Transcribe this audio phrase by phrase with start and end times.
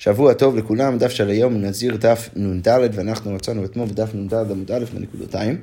[0.00, 4.70] שבוע טוב לכולם, דף של היום נזיר דף נ"ד, ואנחנו מצאנו אתמול בדף נ"ד עמוד
[4.70, 5.60] א' בנקודותיים.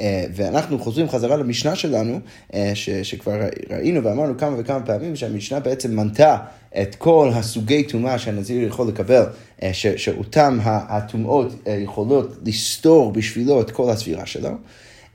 [0.00, 2.20] אה, ואנחנו חוזרים חזרה למשנה שלנו,
[2.54, 3.40] אה, ש, שכבר
[3.70, 6.36] ראינו ואמרנו כמה וכמה פעמים שהמשנה בעצם מנתה
[6.82, 9.24] את כל הסוגי טומאה שהנזיר יכול לקבל,
[9.62, 14.50] אה, ש, שאותם הטומאות יכולות לסתור בשבילו את כל הספירה שלו.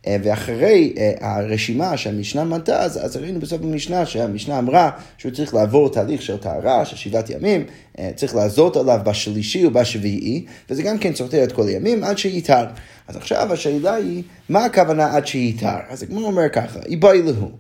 [0.08, 5.54] אה, ואחרי אה, הרשימה שהמשנה מנתה, אז, אז ראינו בסוף המשנה שהמשנה אמרה שהוא צריך
[5.54, 7.66] לעבור תהליך של טהרה, של שבעת ימים,
[8.00, 12.66] אה, צריך לעזות עליו בשלישי ובשביעי, וזה גם כן סותר את כל הימים עד שייתר.
[13.08, 15.78] אז עכשיו השאלה היא, מה הכוונה עד שייתר?
[15.90, 17.52] אז הגמר אומר ככה, איבאי להו,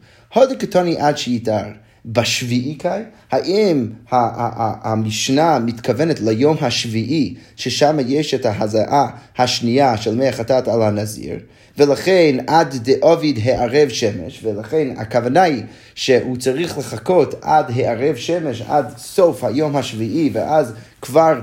[0.59, 1.65] קטוני עד שייתר.
[2.05, 3.01] בשביעי קאי?
[3.31, 11.35] האם המשנה מתכוונת ליום השביעי, ששם יש את ההזעה השנייה של מי החטאת על הנזיר,
[11.77, 15.63] ולכן עד דאביד הערב שמש, ולכן הכוונה היא
[15.95, 21.39] שהוא צריך לחכות עד הערב שמש, עד סוף היום השביעי, ואז כבר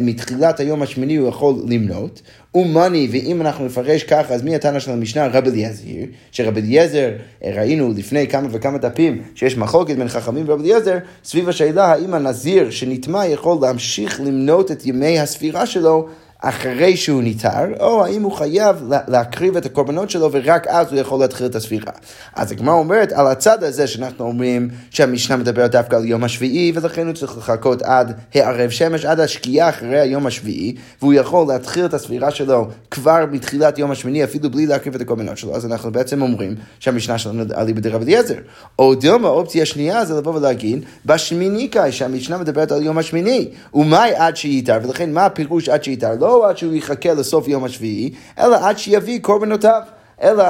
[0.00, 2.22] מתחילת היום השמיני הוא יכול למנות.
[2.58, 5.26] ומאני, ואם אנחנו נפרש ככה, אז מי התנא של המשנה?
[5.26, 5.84] רבי אליעזר,
[6.32, 7.10] שרבי אליעזר,
[7.44, 12.70] ראינו לפני כמה וכמה דפים, שיש מחלוקת בין חכמים ורבי אליעזר, סביב השאלה האם הנזיר
[12.70, 16.08] שנטמע יכול להמשיך למנות את ימי הספירה שלו
[16.42, 18.76] אחרי שהוא ניתר, או האם הוא חייב
[19.08, 21.92] להקריב את הקורבנות שלו ורק אז הוא יכול להתחיל את הספירה.
[22.36, 27.06] אז הגמרא אומרת, על הצד הזה שאנחנו אומרים שהמשנה מדברת דווקא על יום השביעי, ולכן
[27.06, 31.94] הוא צריך לחכות עד הערב שמש, עד השקיעה אחרי היום השביעי, והוא יכול להתחיל את
[31.94, 36.22] הספירה שלו כבר מתחילת יום השמיני, אפילו בלי להקריב את הקורבנות שלו, אז אנחנו בעצם
[36.22, 38.38] אומרים שהמשנה שלנו על איבדי רבי אליעזר.
[38.78, 44.12] או דומה, האופציה השנייה זה לבוא ולהגיד, בשמיני קאי, שהמשנה מדברת על יום השמיני, ומאי
[44.16, 46.14] עד שייתר, ולכן מה הפירוש עד שייתר?
[46.20, 49.82] לא לא עד שהוא יחכה לסוף יום השביעי, אלא עד שיביא קורבנותיו.
[50.22, 50.44] אלא,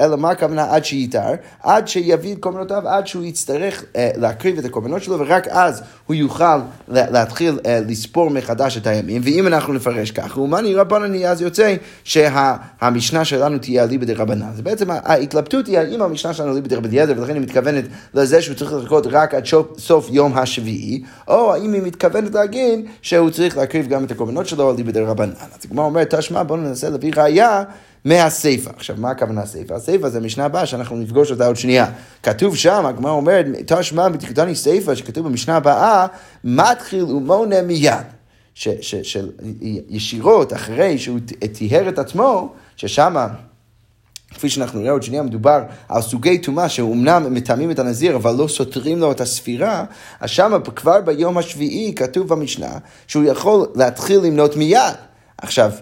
[0.00, 1.30] אלא מה הכוונה עד שייתר?
[1.62, 6.14] עד שיביא את קורבנותיו, עד שהוא יצטרך אה, להקריב את הקורבנות שלו, ורק אז הוא
[6.14, 9.22] יוכל להתחיל אה, לספור מחדש את הימים.
[9.24, 14.42] ואם אנחנו נפרש ככה, ומאני רבנני, אז יוצא שהמשנה שלנו תהיה אליבא דרבנן.
[14.42, 17.84] אז בעצם ההתלבטות היא האם המשנה שלנו אליבא דרבנן, ולכן היא מתכוונת
[18.14, 19.44] לזה שהוא צריך לחכות רק עד
[19.78, 24.74] סוף יום השביעי, או האם היא מתכוונת להגיד שהוא צריך להקריב גם את הקורבנות שלו
[24.74, 25.30] אליבא דרבנן.
[25.30, 27.62] אז הגמרא אומרת, תשמע, בואו ננסה להביא ראייה.
[28.06, 28.70] מהסיפא.
[28.76, 29.74] עכשיו, מה הכוונה הסיפא?
[29.74, 31.86] הסיפא זה המשנה הבאה שאנחנו נפגוש אותה עוד שנייה.
[32.22, 36.06] כתוב שם, הגמרא אומרת, תשמע בתקדוני סיפא, שכתוב במשנה הבאה,
[36.44, 37.92] מתחיל ומונה מיד.
[38.54, 41.18] שישירות אחרי שהוא
[41.52, 43.16] טיהר את עצמו, ששם
[44.30, 48.48] כפי שאנחנו נראה עוד שנייה, מדובר על סוגי טומאה שאומנם מטעמים את הנזיר, אבל לא
[48.48, 49.84] סותרים לו את הספירה,
[50.20, 54.94] אז שם כבר ביום השביעי כתוב במשנה שהוא יכול להתחיל למנות מיד.
[55.38, 55.72] עכשיו,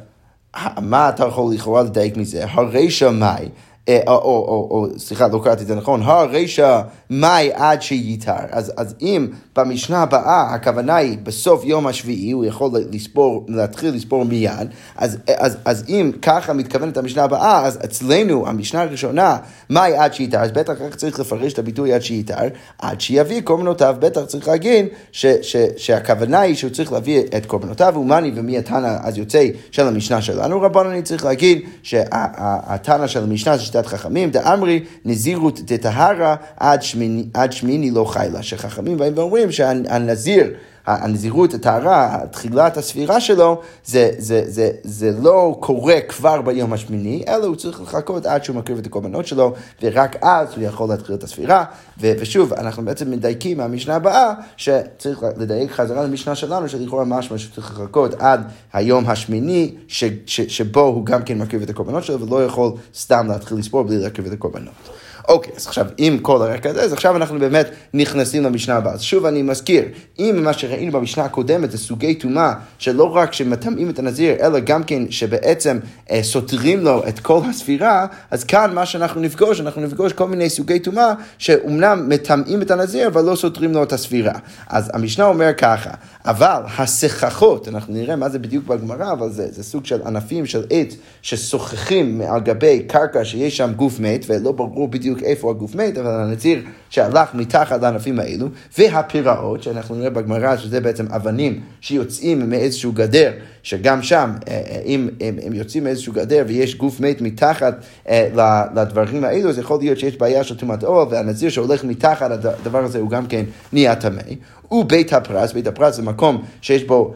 [0.83, 2.45] מה אתה יכול לכאורה לדייק מזה?
[2.51, 3.49] הרי שמאי
[3.89, 6.81] או, או, סליחה, לא קראתי את זה נכון, הרישא
[7.11, 8.33] מאי עד שייתר.
[8.51, 14.25] אז, אז אם במשנה הבאה הכוונה היא בסוף יום השביעי, הוא יכול לספור, להתחיל לספור
[14.25, 19.37] מיד, אז, אז, אז אם ככה מתכוונת המשנה הבאה, אז אצלנו, המשנה הראשונה,
[19.71, 23.97] מאי עד שייתר, אז בטח רק צריך לפרש את הביטוי עד שייתר, עד שיביא קורבנותיו,
[23.99, 28.97] בטח צריך להגיד ש, ש, שהכוונה היא שהוא צריך להביא את קורבנותיו, ומאני ומי התנא
[29.03, 34.85] אז יוצא של המשנה שלנו, רבנו אני צריך להגיד שהתנא של המשנה שיטת חכמים, דאמרי
[35.05, 40.51] נזירות דטהרה עד שמיני, עד שמיני לא חיילה, שחכמים באים ואומרים שהנזיר
[40.87, 47.47] הנזירות, הטהרה, תחילת הספירה שלו, זה, זה, זה, זה לא קורה כבר ביום השמיני, אלא
[47.47, 51.23] הוא צריך לחכות עד שהוא מקריב את הקורבנות שלו, ורק אז הוא יכול להתחיל את
[51.23, 51.65] הספירה.
[52.01, 57.71] ו, ושוב, אנחנו בעצם מדייקים מהמשנה הבאה, שצריך לדייק חזרה למשנה שלנו, שלכאורה משמע שצריך
[57.71, 58.41] לחכות עד
[58.73, 63.27] היום השמיני, ש, ש, שבו הוא גם כן מקריב את הקורבנות שלו, ולא יכול סתם
[63.29, 65.04] להתחיל לספור בלי להקריב את הקורבנות.
[65.29, 68.93] אוקיי, אז עכשיו, עם כל הרקע הזה, אז עכשיו אנחנו באמת נכנסים למשנה הבאה.
[68.93, 69.85] אז שוב אני מזכיר,
[70.19, 74.85] אם מה שראינו במשנה הקודמת זה סוגי טומאה, שלא רק שמטמאים את הנזיר, אלא גם
[74.85, 75.79] כן שבעצם
[76.11, 80.51] אה, סותרים לו את כל הספירה, אז כאן מה שאנחנו נפגוש, אנחנו נפגוש כל מיני
[80.51, 84.35] סוגי טומאה, שאומנם מטמאים את הנזיר, אבל לא סותרים לו את הספירה.
[84.69, 85.91] אז המשנה אומר ככה,
[86.25, 90.65] אבל הסככות, אנחנו נראה מה זה בדיוק בגמרא, אבל זה, זה סוג של ענפים של
[90.71, 95.75] עץ ששוחחים על גבי קרקע שיש שם גוף מת, ולא ברור בדיוק בדיוק איפה הגוף
[95.75, 102.51] מת, אבל הנזיר שהלך מתחת לענפים האלו, והפיראות, שאנחנו נראה בגמרא שזה בעצם אבנים שיוצאים
[102.51, 103.33] מאיזשהו גדר,
[103.65, 107.75] שגם שם, אה, אה, אם הם, הם יוצאים מאיזשהו גדר ויש גוף מת מתחת
[108.09, 108.29] אה,
[108.75, 112.99] לדברים האלו, אז יכול להיות שיש בעיה של טומאת אור, והנזיר שהולך מתחת לדבר הזה
[112.99, 114.23] הוא גם כן נהיה טמא.
[114.71, 117.15] ובית הפרס, בית הפרס זה מקום שיש בו,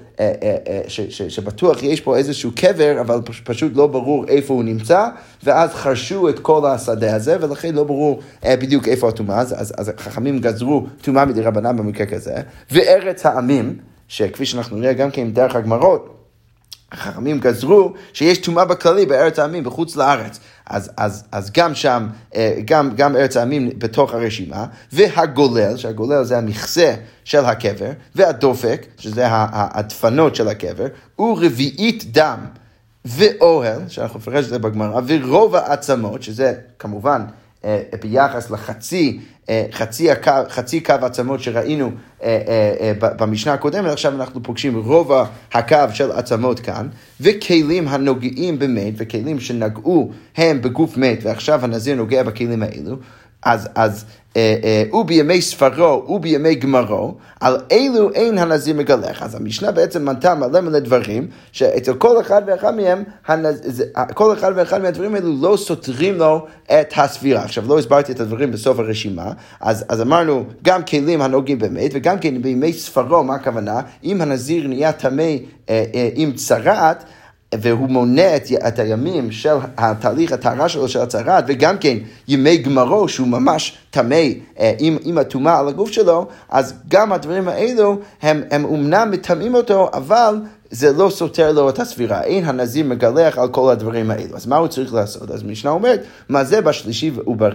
[0.88, 5.08] ש, ש, שבטוח יש פה איזשהו קבר, אבל פשוט לא ברור איפה הוא נמצא,
[5.44, 9.92] ואז חרשו את כל השדה הזה, ולכן לא ברור בדיוק איפה הטומאה, אז, אז, אז
[9.98, 12.34] חכמים גזרו טומאה מדי רבנן במקרה כזה,
[12.70, 13.76] וארץ העמים,
[14.08, 16.17] שכפי שאנחנו נראה גם כן דרך הגמרות,
[16.92, 20.38] החכמים גזרו שיש טומאה בכללי בארץ העמים בחוץ לארץ.
[20.66, 26.38] אז, אז, אז גם שם, אה, גם, גם ארץ העמים בתוך הרשימה, והגולל, שהגולל זה
[26.38, 26.94] המכסה
[27.24, 30.86] של הקבר, והדופק, שזה הדפנות של הקבר,
[31.18, 32.38] ורביעית דם.
[33.04, 37.22] ואוהל, שאנחנו נפרש את זה בגמרא, ורוב העצמות, שזה כמובן
[38.02, 41.90] ביחס לחצי, אה, חצי, הקו, חצי קו עצמות שראינו
[42.22, 45.12] אה, במשנה הקודמת, עכשיו אנחנו פוגשים רוב
[45.52, 46.88] הקו של עצמות כאן,
[47.20, 52.96] וכלים הנוגעים במת, וכלים שנגעו הם בגוף מת, ועכשיו הנזיר נוגע בכלים האלו,
[53.42, 54.04] אז, אז
[54.36, 59.22] אה, אה, ובימי ספרו ובימי גמרו, על אלו אין הנזיר מגלח.
[59.22, 63.84] אז המשנה בעצם מנתה מלא מלא דברים, שאצל כל אחד ואחד מהם, הנז...
[64.14, 67.42] כל אחד ואחד מהדברים האלו לא סותרים לו את הספירה.
[67.44, 72.18] עכשיו, לא הסברתי את הדברים בסוף הרשימה, אז, אז אמרנו, גם כלים הנוגעים במת, וגם
[72.18, 73.80] כן בימי ספרו, מה הכוונה?
[74.04, 75.32] אם הנזיר נהיה טמא
[75.70, 75.84] אה,
[76.14, 77.04] עם צרעת,
[77.54, 81.96] והוא מונה את, את הימים של התהליך הטהרה שלו, של הצהרת, וגם כן
[82.28, 84.22] ימי גמרו, שהוא ממש טמא
[84.58, 89.54] אה, עם, עם הטומאה על הגוף שלו, אז גם הדברים האלו, הם, הם אומנם מטמאים
[89.54, 90.40] אותו, אבל
[90.70, 92.22] זה לא סותר לו את הספירה.
[92.22, 94.36] אין הנזיר מגלח על כל הדברים האלו.
[94.36, 95.30] אז מה הוא צריך לעשות?
[95.30, 97.10] אז משנה אומרת, מה זה בשלישי,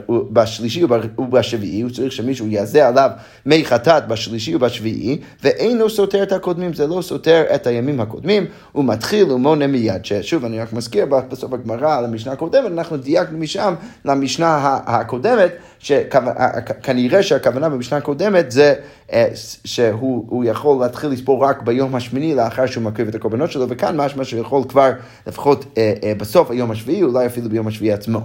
[0.09, 0.83] ובשלישי
[1.17, 1.81] ובשביעי?
[1.81, 3.09] הוא צריך שמישהו יעזה עליו
[3.45, 8.85] מי חטאת בשלישי ובשביעי, ואינו סותר את הקודמים, זה לא סותר את הימים הקודמים, הוא
[8.85, 10.05] מתחיל ומונה מיד.
[10.05, 13.73] ששוב, אני רק מזכיר בסוף הגמרא על המשנה הקודמת, אנחנו דייקנו משם
[14.05, 18.73] למשנה הקודמת, שכנראה שהכוונה במשנה הקודמת זה
[19.13, 19.27] אה,
[19.65, 24.23] שהוא יכול להתחיל לספור רק ביום השמיני לאחר שהוא מקריב את הקורבנות שלו, וכאן משמע
[24.23, 24.91] שהוא יכול כבר
[25.27, 28.19] לפחות אה, אה, בסוף היום השביעי, אולי אפילו ביום השביעי עצמו.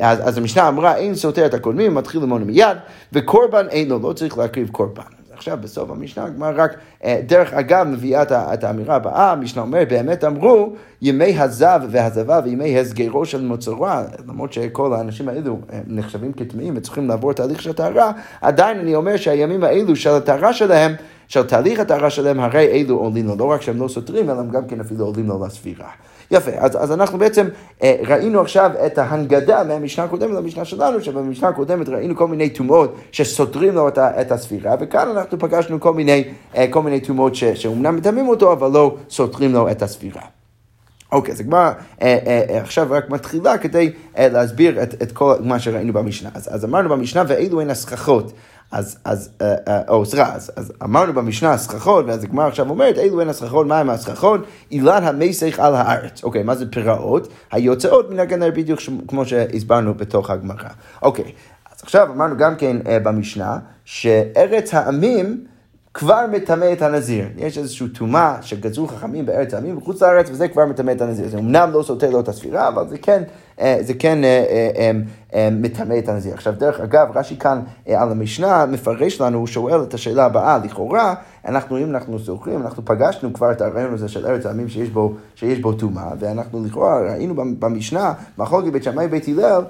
[0.00, 2.76] אז, אז המשנה אמרה, אין סותר את הקודמים, מתחיל למון מיד,
[3.12, 5.20] וקורבן אין לו, לא צריך להקריב קורבן.
[5.40, 6.74] עכשיו בסוף המשנה הגמרא רק
[7.04, 10.72] אה, דרך אגב מביאה את האמירה הבאה, המשנה אומרת באמת אמרו
[11.02, 17.08] ימי הזב והזבה וימי הסגרו של מוצרה, למרות שכל האנשים האלו אה, נחשבים כטמאים וצריכים
[17.08, 20.94] לעבור תהליך של טהרה, עדיין אני אומר שהימים האלו של הטהרה שלהם
[21.30, 24.50] של תהליך הטהרה שלהם, הרי אלו עולים לו, לא רק שהם לא סותרים, אלא הם
[24.50, 25.88] גם כן אפילו עולים לו לספירה.
[26.30, 27.46] יפה, אז, אז אנחנו בעצם
[27.82, 32.96] אה, ראינו עכשיו את ההנגדה מהמשנה הקודמת למשנה שלנו, שבמשנה הקודמת ראינו כל מיני טומאות
[33.12, 36.24] שסותרים לו את, את הספירה, וכאן אנחנו פגשנו כל מיני,
[36.56, 40.22] אה, מיני טומאות שאומנם מטמאים אותו, אבל לא סותרים לו את הספירה.
[41.12, 41.72] אוקיי, אז הגמרא
[42.02, 46.30] אה, אה, אה, עכשיו רק מתחילה כדי אה, להסביר את, את כל מה שראינו במשנה.
[46.34, 48.32] אז, אז אמרנו במשנה, ואלו הן הסככות.
[48.70, 52.98] אז, אז, אה, אה, או סליחה, אז, אז אמרנו במשנה הסככות, ואז הגמרא עכשיו אומרת,
[52.98, 54.40] אלו הן הסככות, מה הם הסככות?
[54.70, 56.24] אילן המסך על הארץ.
[56.24, 57.28] אוקיי, מה זה פיראות?
[57.52, 60.68] היוצאות מן הגנר בדיוק כמו שהסברנו בתוך הגמרא.
[61.02, 61.32] אוקיי,
[61.72, 65.44] אז עכשיו אמרנו גם כן אה, במשנה, שארץ העמים
[65.94, 67.24] כבר מטמא את הנזיר.
[67.36, 71.28] יש איזושהי טומאה שגזרו חכמים בארץ העמים בחוץ לארץ, וזה כבר מטמא את הנזיר.
[71.28, 73.22] זה אמנם לא סותר לו את הספירה, אבל זה כן,
[73.60, 74.90] אה, זה כן אה,
[75.34, 76.34] אה, מטמא את הנזיר.
[76.34, 81.14] עכשיו, דרך אגב, רש"י כאן על המשנה מפרש לנו, הוא שואל את השאלה הבאה, לכאורה,
[81.44, 85.72] אנחנו, אם אנחנו זוכרים, אנחנו פגשנו כבר את הרעיון הזה של ארץ העמים שיש בו,
[85.78, 89.62] טומאה, ואנחנו לכאורה ראינו במשנה, מחלוקת בית שמאי בית הלל,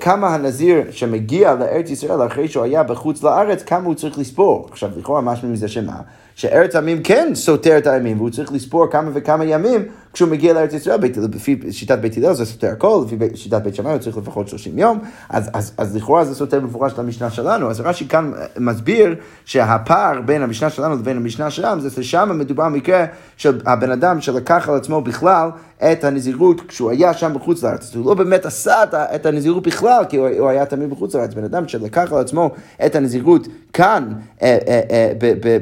[0.00, 4.68] כמה הנזיר שמגיע לארץ ישראל אחרי שהוא היה בחוץ לארץ, כמה הוא צריך לספור.
[4.70, 6.00] עכשיו, לכאורה משהו מזה שמה?
[6.36, 10.72] שארץ עמים כן סותר את הימים, והוא צריך לספור כמה וכמה ימים כשהוא מגיע לארץ
[10.72, 10.96] ישראל.
[10.96, 14.48] בית, לפי שיטת בית הלל זה סותר הכל, לפי שיטת בית שמאי הוא צריך לפחות
[14.48, 17.70] 30 יום, אז, אז, אז לכאורה זה סותר במפורש את המשנה שלנו.
[17.70, 19.14] אז רש"י כאן מסביר
[19.44, 23.04] שהפער בין המשנה שלנו לבין המשנה שלנו, זה ששם מדובר במקרה
[23.36, 25.48] של הבן אדם שלקח על עצמו בכלל
[25.92, 27.94] את הנזירות כשהוא היה שם בחוץ לארץ.
[27.94, 28.82] הוא לא באמת עשה
[29.14, 31.34] את הנזירות בכלל, כי הוא, הוא היה תמיד בחוץ לארץ.
[31.34, 32.50] בן אדם שלקח על עצמו
[32.86, 34.08] את הנזירות כאן,
[34.42, 35.12] אה, אה, אה,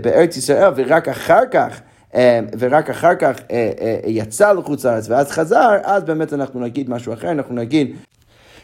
[0.02, 1.80] בארץ ישראל, ורק אחר כך
[2.58, 3.40] ורק אחר כך
[4.06, 7.96] יצא לחוץ לארץ ואז חזר, אז באמת אנחנו נגיד משהו אחר, אנחנו נגיד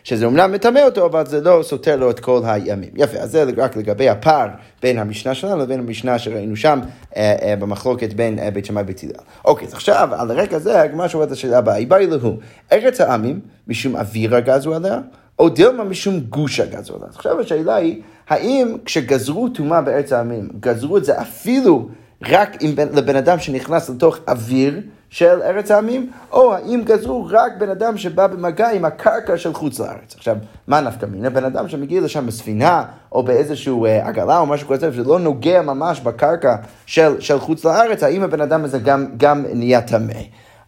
[0.05, 2.91] שזה אומנם מטמא אותו, אבל זה לא סותר לו את כל הימים.
[2.97, 4.49] יפה, אז זה רק לגבי הפער
[4.83, 6.81] בין המשנה שלנו לבין המשנה שראינו שם
[7.17, 9.13] אה, אה, במחלוקת בין אה, בית שמאי ובית הלל.
[9.45, 12.37] אוקיי, אז עכשיו, על הרקע הזה, הגמרא שואלת את השאלה הבאה, היא באה אלוהו,
[12.73, 14.99] ארץ העמים, משום אווירה גזו עליה,
[15.39, 17.09] או דילמה משום גושה גזו עליה.
[17.09, 21.89] עכשיו השאלה היא, האם כשגזרו טומאה בארץ העמים, גזרו את זה אפילו
[22.29, 27.53] רק עם בן, לבן אדם שנכנס לתוך אוויר, של ארץ העמים, או האם גזרו רק
[27.59, 30.15] בן אדם שבא במגע עם הקרקע של חוץ לארץ.
[30.17, 31.31] עכשיו, מה נפקא מינה?
[31.31, 36.01] בן אדם שמגיע לשם בספינה, או באיזשהו אה, עגלה או משהו כזה, שלא נוגע ממש
[36.01, 36.57] בקרקע
[36.87, 40.15] של, של חוץ לארץ, האם הבן אדם הזה גם, גם נהיה טמא?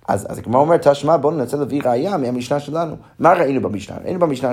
[0.08, 2.96] אז, אז הגמרא אומרת, תשמע, בואו ננסה להביא ראייה מהמשנה שלנו.
[3.18, 3.96] מה ראינו במשנה?
[4.04, 4.52] ראינו במשנה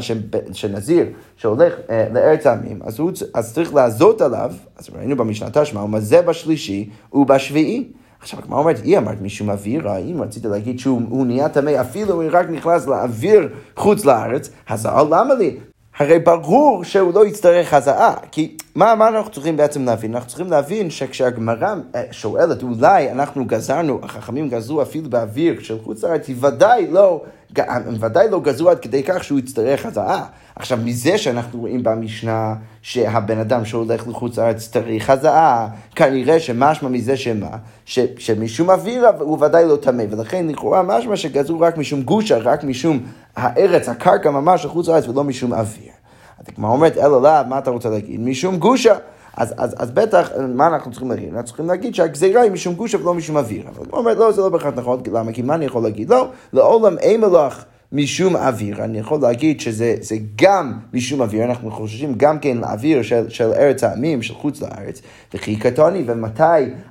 [0.51, 1.05] שנזיר
[1.37, 5.89] שהולך אה, לארץ העמים, אז, הוא, אז צריך לעזות עליו, אז ראינו במשנה תשמע, הוא
[5.89, 7.91] מזה בשלישי ובשביעי.
[8.21, 12.27] עכשיו, הגמרא אומרת, היא אמרת משום אוויר, אם רצית להגיד שהוא נהיה טמא, אפילו אם
[12.31, 15.57] רק נכנס לאוויר חוץ לארץ, אז למה לי?
[15.97, 20.15] הרי ברור שהוא לא יצטרך הזעה, כי מה, מה אנחנו צריכים בעצם להבין?
[20.15, 26.03] אנחנו צריכים להבין שכשהגמרא אה, שואלת, אולי אנחנו גזרנו, החכמים גזרו אפילו באוויר של חוץ
[26.03, 27.21] לארץ, היא ודאי לא,
[27.57, 30.25] הם ודאי לא גזרו עד כדי כך שהוא יצטרך הזעה.
[30.55, 37.17] עכשיו, מזה שאנחנו רואים במשנה שהבן אדם שהולך לחוץ לארץ צריך הזעה, כנראה שמשמע מזה
[37.17, 37.57] שמה?
[37.85, 42.63] ש, שמשום אוויר הוא ודאי לא טמא, ולכן לכאורה משמע שגזרו רק משום גושה, רק
[42.63, 42.99] משום
[43.35, 45.98] הארץ, הקרקע ממש לחוץ לארץ ולא משום אוויר.
[46.39, 48.19] אז הגמרא אומרת, אלא לאו, מה אתה רוצה להגיד?
[48.19, 48.95] משום גושה.
[49.37, 51.29] אז, אז, אז בטח, מה אנחנו צריכים להגיד?
[51.29, 53.67] אנחנו צריכים להגיד שהגזירה היא משום גושה ולא משום אוויר.
[53.67, 55.31] אבל הוא אומר, לא, זה לא בהכרח נכון, למה?
[55.31, 56.09] כי מה אני יכול להגיד?
[56.09, 57.65] לא, לעולם אין מלאך.
[57.91, 63.29] משום אוויר, אני יכול להגיד שזה גם משום אוויר, אנחנו חוששים גם כן לאוויר של,
[63.29, 65.01] של ארץ העמים, של חוץ לארץ,
[65.33, 66.41] וכי קטוני, ומתי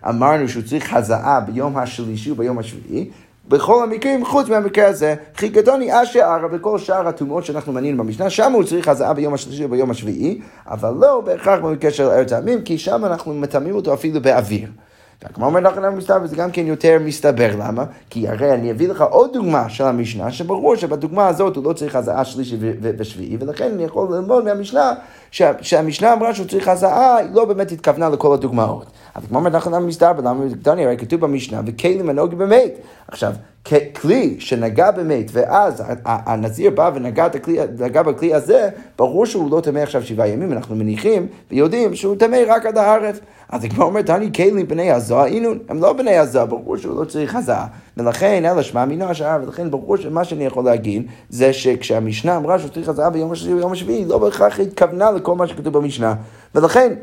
[0.08, 3.10] אמרנו שהוא צריך הזעה ביום השלישי וביום השביעי?
[3.48, 8.52] בכל המקרים, חוץ מהמקרה הזה, חיגדוני אשר ערה בכל שאר הטומאות שאנחנו מנינו במשנה, שם
[8.52, 12.78] הוא צריך הזעה ביום השלישי וביום השביעי, אבל לא בהכרח במקרה של ארץ העמים, כי
[12.78, 14.68] שם אנחנו מטמאים אותו אפילו באוויר.
[15.22, 17.84] והגמרא אומר נכון מסתבר, וזה גם כן יותר מסתבר, למה?
[18.10, 21.96] כי הרי אני אביא לך עוד דוגמה של המשנה, שברור שבדוגמה הזאת הוא לא צריך
[21.96, 24.92] הזעה שלישי ושביעי, ולכן אני יכול ללמוד מהמשנה
[25.60, 28.86] שהמשנה אמרה שהוא צריך הזעה, היא לא באמת התכוונה לכל הדוגמאות.
[29.16, 32.72] אבל כמו אומרת נכון מסתבר, למה דני, הרי כתוב במשנה, וכלים הנוגעים במת.
[33.08, 33.32] עכשיו,
[34.00, 40.28] כלי שנגע במת, ואז הנזיר בא ונגע בכלי הזה, ברור שהוא לא טמא עכשיו שבעה
[40.28, 43.20] ימים, אנחנו מניחים ויודעים שהוא טמא רק עד הערב.
[43.48, 47.04] אז הגמרא אומרת, אני כלים בני הזוה, הנה, הם לא בני הזוה, ברור שהוא לא
[47.04, 47.66] צריך הזעה.
[47.96, 52.70] ולכן, אלא שמע מינו השעה, ולכן ברור שמה שאני יכול להגיד, זה שכשהמשנה אמרה שהוא
[52.70, 56.14] צריך הזעה ביום השביעי השביעי, לא בהכרח התכוונה לכל מה שכתוב במשנה.
[56.54, 56.94] ולכן,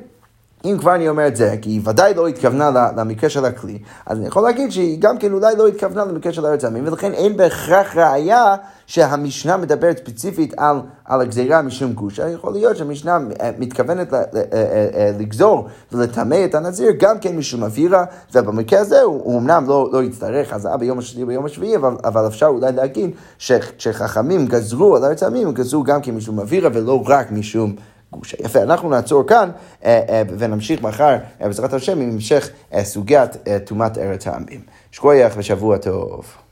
[0.66, 4.18] אם כבר אני אומר את זה, כי היא ודאי לא התכוונה למקרה של הכלי, אז
[4.18, 7.38] אני יכול להגיד שהיא גם כן אולי לא התכוונה למקרה של ארץ העמים, ולכן אין
[7.38, 8.56] בהכרח ראייה
[8.88, 12.30] שהמשנה מדברת ספציפית על, על הגזירה משום גושה.
[12.30, 18.06] יכול להיות שהמשנה אה, מתכוונת אה, אה, לגזור ולטמא את הנזיר גם כן משום אווירה,
[18.34, 22.28] ובמקרה הזה הוא, הוא אמנם לא, לא יצטרך הזעה ביום השני וביום השביעי, אבל, אבל
[22.28, 23.12] אפשר אולי להגיד
[23.78, 27.76] שחכמים גזרו על ארץ העמים, הם גזרו גם כן משום אווירה ולא רק משום...
[28.20, 28.38] גושה.
[28.40, 29.50] יפה, אנחנו נעצור כאן
[29.86, 32.50] אה, אה, ונמשיך מחר, אה, בעזרת השם, עם המשך
[32.84, 33.32] סוגיית
[33.66, 34.62] טומאת ארץ העמים.
[34.92, 36.45] שכוייח ושבוע טוב.